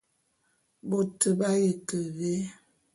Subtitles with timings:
[0.89, 2.33] Bôt b'aye ke vé?